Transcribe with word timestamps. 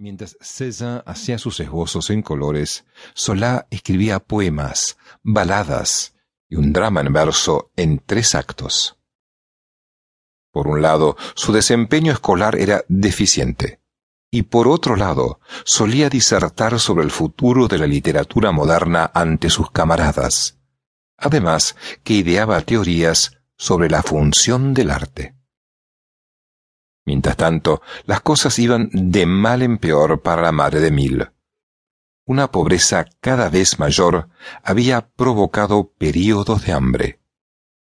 Mientras 0.00 0.36
César 0.40 1.02
hacía 1.06 1.38
sus 1.38 1.58
esbozos 1.58 2.10
en 2.10 2.22
colores, 2.22 2.84
Solá 3.14 3.66
escribía 3.68 4.20
poemas, 4.20 4.96
baladas 5.24 6.14
y 6.48 6.54
un 6.54 6.72
drama 6.72 7.00
en 7.00 7.12
verso 7.12 7.72
en 7.74 7.98
tres 7.98 8.36
actos. 8.36 8.96
Por 10.52 10.68
un 10.68 10.82
lado, 10.82 11.16
su 11.34 11.52
desempeño 11.52 12.12
escolar 12.12 12.54
era 12.54 12.84
deficiente, 12.86 13.80
y 14.30 14.42
por 14.42 14.68
otro 14.68 14.94
lado, 14.94 15.40
solía 15.64 16.08
disertar 16.08 16.78
sobre 16.78 17.02
el 17.02 17.10
futuro 17.10 17.66
de 17.66 17.78
la 17.78 17.88
literatura 17.88 18.52
moderna 18.52 19.10
ante 19.12 19.50
sus 19.50 19.72
camaradas, 19.72 20.60
además 21.16 21.74
que 22.04 22.14
ideaba 22.14 22.60
teorías 22.60 23.32
sobre 23.56 23.90
la 23.90 24.04
función 24.04 24.74
del 24.74 24.92
arte. 24.92 25.37
Mientras 27.08 27.38
tanto, 27.38 27.80
las 28.04 28.20
cosas 28.20 28.58
iban 28.58 28.90
de 28.92 29.24
mal 29.24 29.62
en 29.62 29.78
peor 29.78 30.20
para 30.20 30.42
la 30.42 30.52
madre 30.52 30.78
de 30.80 30.90
Mil. 30.90 31.26
Una 32.26 32.52
pobreza 32.52 33.06
cada 33.22 33.48
vez 33.48 33.78
mayor 33.78 34.28
había 34.62 35.08
provocado 35.08 35.90
períodos 35.96 36.66
de 36.66 36.72
hambre. 36.74 37.20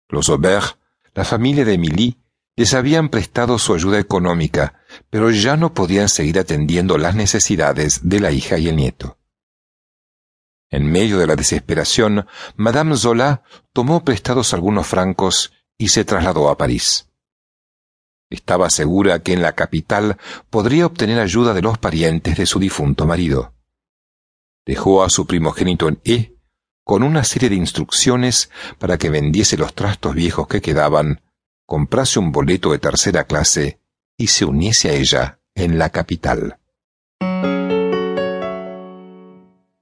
Los 0.09 0.29
Aubert, 0.29 0.79
la 1.15 1.25
familia 1.25 1.65
de 1.65 1.73
Emily, 1.75 2.23
les 2.55 2.75
habían 2.75 3.09
prestado 3.09 3.59
su 3.59 3.75
ayuda 3.75 3.99
económica, 3.99 4.83
pero 5.11 5.33
ya 5.33 5.57
no 5.57 5.75
podían 5.75 6.09
seguir 6.09 6.39
atendiendo 6.39 6.97
las 6.97 7.17
necesidades 7.17 8.09
de 8.09 8.21
la 8.21 8.31
hija 8.31 8.57
y 8.57 8.69
el 8.69 8.77
nieto. 8.77 9.19
En 10.71 10.89
medio 10.93 11.19
de 11.19 11.27
la 11.27 11.35
desesperación, 11.35 12.29
Madame 12.55 12.97
Zola 12.97 13.43
tomó 13.73 14.05
prestados 14.05 14.55
algunos 14.55 14.87
francos 14.87 15.55
y 15.77 15.89
se 15.89 16.05
trasladó 16.05 16.51
a 16.51 16.57
París. 16.57 17.08
Estaba 18.31 18.69
segura 18.71 19.23
que 19.23 19.33
en 19.33 19.43
la 19.43 19.55
capital 19.55 20.19
podría 20.51 20.87
obtener 20.87 21.19
ayuda 21.19 21.55
de 21.55 21.63
los 21.63 21.79
parientes 21.79 22.37
de 22.37 22.47
su 22.47 22.59
difunto 22.59 23.07
marido. 23.07 23.55
Dejó 24.67 25.03
a 25.03 25.09
su 25.09 25.27
primogénito 25.27 25.89
en 25.89 26.01
E 26.05 26.35
con 26.85 27.03
una 27.03 27.25
serie 27.25 27.51
de 27.51 27.55
instrucciones 27.55 28.51
para 28.79 28.97
que 28.99 29.11
vendiese 29.11 29.57
los 29.57 29.75
trastos 29.75 30.15
viejos 30.15 30.49
que 30.49 30.63
quedaban, 30.63 31.23
comprase 31.67 32.19
un 32.19 32.33
boleto 32.33 32.73
de 32.73 32.79
tercera 32.79 33.25
clase 33.25 33.81
y 34.17 34.29
se 34.29 34.45
uniese 34.45 34.91
a 34.91 34.95
ella 34.95 35.41
en 35.55 35.79
la 35.79 35.91
capital. 35.91 36.59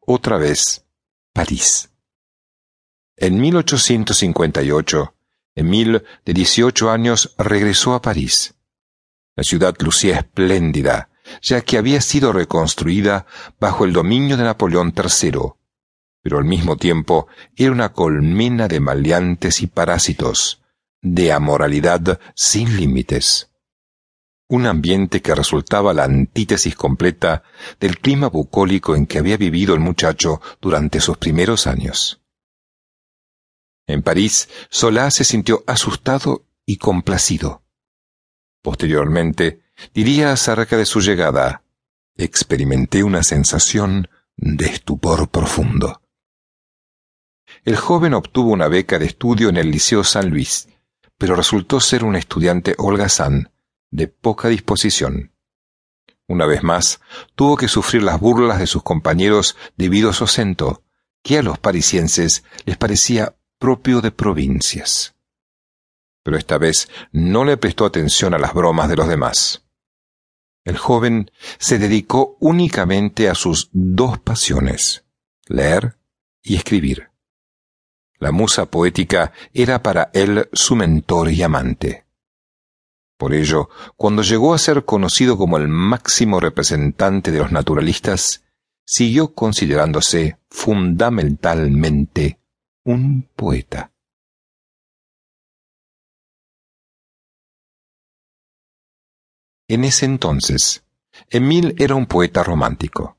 Otra 0.01 0.39
vez, 0.39 0.85
París. 1.33 1.91
En 3.17 3.41
1858, 3.41 5.16
Emile, 5.57 6.05
de 6.25 6.35
dieciocho 6.35 6.91
años, 6.91 7.35
regresó 7.39 7.95
a 7.95 8.03
París. 8.03 8.55
La 9.35 9.43
ciudad 9.43 9.75
lucía 9.81 10.19
espléndida, 10.19 11.09
ya 11.43 11.63
que 11.63 11.79
había 11.79 12.01
sido 12.03 12.33
reconstruida 12.33 13.27
bajo 13.59 13.85
el 13.87 13.93
dominio 13.93 14.37
de 14.37 14.45
Napoleón 14.45 14.95
III, 14.95 15.55
pero 16.23 16.39
al 16.39 16.45
mismo 16.45 16.77
tiempo 16.77 17.27
era 17.57 17.73
una 17.73 17.93
colmena 17.93 18.69
de 18.69 18.81
maleantes 18.81 19.63
y 19.63 19.67
parásitos, 19.67 20.63
de 21.01 21.33
amoralidad 21.33 22.21
sin 22.35 22.77
límites. 22.77 23.51
Un 24.49 24.67
ambiente 24.67 25.23
que 25.23 25.35
resultaba 25.35 25.95
la 25.95 26.05
antítesis 26.05 26.77
completa 26.77 27.43
del 27.81 27.99
clima 27.99 28.29
bucólico 28.29 28.95
en 28.95 29.07
que 29.07 29.19
había 29.19 29.37
vivido 29.37 29.75
el 29.75 29.81
muchacho 29.81 30.41
durante 30.61 31.01
sus 31.01 31.17
primeros 31.17 31.67
años. 31.67 32.21
En 33.87 34.03
París, 34.03 34.49
Solá 34.69 35.11
se 35.11 35.25
sintió 35.25 35.63
asustado 35.67 36.47
y 36.65 36.79
complacido. 36.79 37.63
Posteriormente, 38.63 39.63
diría 39.95 40.33
acerca 40.33 40.77
de 40.77 40.87
su 40.87 41.01
llegada, 41.01 41.63
experimenté 42.17 43.05
una 43.05 43.23
sensación 43.23 44.09
de 44.37 44.67
estupor 44.67 45.29
profundo. 45.29 46.03
El 47.65 47.77
joven 47.77 48.15
obtuvo 48.15 48.53
una 48.53 48.69
beca 48.69 48.99
de 48.99 49.07
estudio 49.07 49.49
en 49.49 49.57
el 49.57 49.71
Liceo 49.71 50.03
San 50.03 50.31
Luis, 50.31 50.69
pero 51.17 51.37
resultó 51.37 51.81
ser 51.81 52.05
un 52.05 52.17
estudiante 52.17 52.75
holgazán, 52.79 53.53
de 53.91 54.09
poca 54.09 54.49
disposición. 54.49 55.33
Una 56.27 56.45
vez 56.47 56.65
más, 56.65 57.01
tuvo 57.37 57.57
que 57.57 57.69
sufrir 57.69 58.03
las 58.03 58.19
burlas 58.19 58.59
de 58.59 58.67
sus 58.67 58.83
compañeros 58.83 59.57
debido 59.77 60.11
a 60.11 60.13
su 60.13 60.25
acento, 60.25 60.83
que 61.23 61.39
a 61.39 61.43
los 61.43 61.59
parisienses 61.59 62.45
les 62.65 62.77
parecía 62.77 63.37
propio 63.59 64.01
de 64.01 64.11
provincias. 64.11 65.15
Pero 66.23 66.37
esta 66.37 66.59
vez 66.59 66.89
no 67.13 67.45
le 67.45 67.57
prestó 67.57 67.85
atención 67.85 68.35
a 68.35 68.39
las 68.39 68.53
bromas 68.53 68.89
de 68.89 68.97
los 68.97 69.09
demás. 69.09 69.65
El 70.65 70.77
joven 70.77 71.31
se 71.59 71.79
dedicó 71.79 72.37
únicamente 72.41 73.29
a 73.29 73.35
sus 73.37 73.71
dos 73.73 74.19
pasiones, 74.19 75.05
leer 75.47 75.97
y 76.43 76.57
escribir. 76.57 77.11
La 78.19 78.33
musa 78.33 78.67
poética 78.67 79.33
era 79.53 79.83
para 79.83 80.11
él 80.13 80.49
su 80.53 80.75
mentor 80.75 81.31
y 81.31 81.43
amante. 81.43 82.07
Por 83.17 83.33
ello, 83.33 83.69
cuando 83.97 84.23
llegó 84.23 84.55
a 84.55 84.59
ser 84.59 84.85
conocido 84.85 85.39
como 85.39 85.57
el 85.57 85.69
máximo 85.69 86.41
representante 86.41 87.31
de 87.31 87.39
los 87.39 87.53
naturalistas, 87.53 88.45
siguió 88.85 89.35
considerándose 89.35 90.39
fundamentalmente 90.51 92.41
un 92.87 93.29
poeta. 93.35 93.93
En 99.67 99.83
ese 99.83 100.07
entonces, 100.07 100.85
Emil 101.29 101.75
era 101.79 101.97
un 101.97 102.07
poeta 102.07 102.45
romántico. 102.45 103.19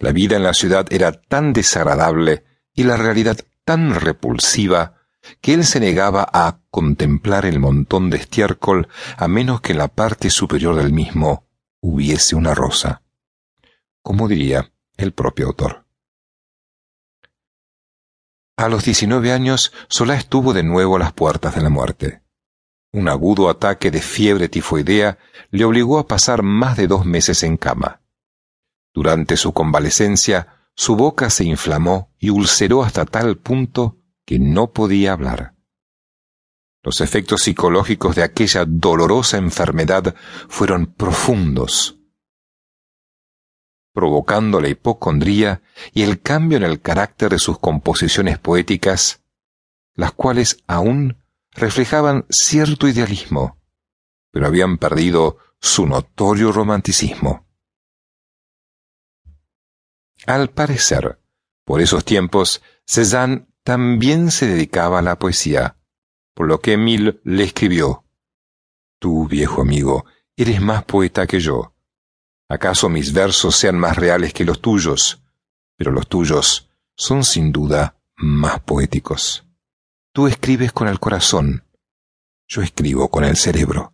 La 0.00 0.10
vida 0.10 0.36
en 0.36 0.42
la 0.42 0.54
ciudad 0.54 0.92
era 0.92 1.12
tan 1.12 1.52
desagradable 1.52 2.44
y 2.74 2.82
la 2.82 2.96
realidad 2.96 3.38
tan 3.64 3.94
repulsiva 3.94 4.96
que 5.40 5.54
él 5.54 5.64
se 5.64 5.78
negaba 5.78 6.28
a 6.32 6.58
contemplar 6.70 7.46
el 7.46 7.60
montón 7.60 8.10
de 8.10 8.16
estiércol 8.16 8.88
a 9.16 9.28
menos 9.28 9.60
que 9.60 9.70
en 9.70 9.78
la 9.78 9.88
parte 9.88 10.30
superior 10.30 10.74
del 10.74 10.92
mismo 10.92 11.46
hubiese 11.80 12.34
una 12.34 12.54
rosa. 12.54 13.02
Como 14.02 14.26
diría 14.26 14.72
el 14.96 15.12
propio 15.12 15.46
autor. 15.46 15.85
A 18.56 18.68
los 18.68 18.84
diecinueve 18.84 19.32
años, 19.32 19.72
Solá 19.88 20.14
estuvo 20.14 20.54
de 20.54 20.62
nuevo 20.62 20.96
a 20.96 20.98
las 20.98 21.12
puertas 21.12 21.54
de 21.54 21.62
la 21.62 21.68
muerte. 21.68 22.22
Un 22.90 23.08
agudo 23.08 23.50
ataque 23.50 23.90
de 23.90 24.00
fiebre 24.00 24.48
tifoidea 24.48 25.18
le 25.50 25.64
obligó 25.66 25.98
a 25.98 26.06
pasar 26.06 26.42
más 26.42 26.78
de 26.78 26.86
dos 26.86 27.04
meses 27.04 27.42
en 27.42 27.58
cama. 27.58 28.00
Durante 28.94 29.36
su 29.36 29.52
convalecencia, 29.52 30.70
su 30.74 30.96
boca 30.96 31.28
se 31.28 31.44
inflamó 31.44 32.14
y 32.18 32.30
ulceró 32.30 32.82
hasta 32.82 33.04
tal 33.04 33.36
punto 33.36 33.98
que 34.24 34.38
no 34.38 34.72
podía 34.72 35.12
hablar. 35.12 35.54
Los 36.82 37.02
efectos 37.02 37.42
psicológicos 37.42 38.16
de 38.16 38.22
aquella 38.22 38.64
dolorosa 38.66 39.36
enfermedad 39.36 40.14
fueron 40.48 40.86
profundos 40.86 41.98
provocando 43.96 44.60
la 44.60 44.68
hipocondría 44.68 45.62
y 45.94 46.02
el 46.02 46.20
cambio 46.20 46.58
en 46.58 46.64
el 46.64 46.82
carácter 46.82 47.30
de 47.30 47.38
sus 47.38 47.58
composiciones 47.58 48.38
poéticas, 48.38 49.22
las 49.94 50.12
cuales 50.12 50.62
aún 50.66 51.16
reflejaban 51.52 52.26
cierto 52.28 52.88
idealismo, 52.88 53.58
pero 54.30 54.48
habían 54.48 54.76
perdido 54.76 55.38
su 55.62 55.86
notorio 55.86 56.52
romanticismo. 56.52 57.46
Al 60.26 60.50
parecer, 60.50 61.18
por 61.64 61.80
esos 61.80 62.04
tiempos, 62.04 62.62
Cézanne 62.84 63.46
también 63.62 64.30
se 64.30 64.46
dedicaba 64.46 64.98
a 64.98 65.02
la 65.02 65.18
poesía, 65.18 65.78
por 66.34 66.48
lo 66.48 66.60
que 66.60 66.74
Emile 66.74 67.18
le 67.24 67.44
escribió 67.44 68.04
Tú, 68.98 69.26
viejo 69.26 69.62
amigo, 69.62 70.04
eres 70.36 70.60
más 70.60 70.84
poeta 70.84 71.26
que 71.26 71.40
yo 71.40 71.75
¿Acaso 72.48 72.88
mis 72.88 73.12
versos 73.12 73.56
sean 73.56 73.78
más 73.78 73.96
reales 73.96 74.32
que 74.32 74.44
los 74.44 74.60
tuyos? 74.60 75.22
Pero 75.76 75.90
los 75.90 76.06
tuyos 76.08 76.70
son 76.94 77.24
sin 77.24 77.52
duda 77.52 77.96
más 78.16 78.60
poéticos. 78.60 79.44
Tú 80.12 80.26
escribes 80.28 80.72
con 80.72 80.88
el 80.88 80.98
corazón, 81.00 81.64
yo 82.48 82.62
escribo 82.62 83.10
con 83.10 83.24
el 83.24 83.36
cerebro. 83.36 83.92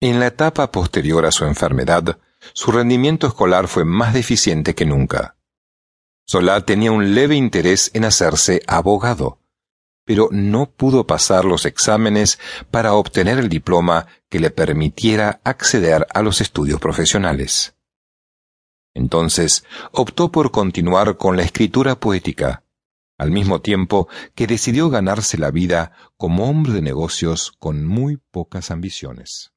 En 0.00 0.20
la 0.20 0.28
etapa 0.28 0.70
posterior 0.70 1.26
a 1.26 1.32
su 1.32 1.44
enfermedad, 1.44 2.18
su 2.52 2.70
rendimiento 2.70 3.26
escolar 3.26 3.66
fue 3.66 3.84
más 3.84 4.14
deficiente 4.14 4.74
que 4.74 4.86
nunca. 4.86 5.36
Solá 6.24 6.64
tenía 6.64 6.92
un 6.92 7.14
leve 7.14 7.34
interés 7.34 7.90
en 7.94 8.04
hacerse 8.04 8.62
abogado, 8.66 9.37
pero 10.08 10.30
no 10.32 10.70
pudo 10.70 11.06
pasar 11.06 11.44
los 11.44 11.66
exámenes 11.66 12.38
para 12.70 12.94
obtener 12.94 13.38
el 13.38 13.50
diploma 13.50 14.06
que 14.30 14.40
le 14.40 14.50
permitiera 14.50 15.42
acceder 15.44 16.06
a 16.14 16.22
los 16.22 16.40
estudios 16.40 16.80
profesionales. 16.80 17.74
Entonces 18.94 19.64
optó 19.92 20.32
por 20.32 20.50
continuar 20.50 21.18
con 21.18 21.36
la 21.36 21.42
escritura 21.42 22.00
poética, 22.00 22.64
al 23.18 23.30
mismo 23.30 23.60
tiempo 23.60 24.08
que 24.34 24.46
decidió 24.46 24.88
ganarse 24.88 25.36
la 25.36 25.50
vida 25.50 25.92
como 26.16 26.48
hombre 26.48 26.72
de 26.72 26.80
negocios 26.80 27.52
con 27.58 27.86
muy 27.86 28.16
pocas 28.16 28.70
ambiciones. 28.70 29.52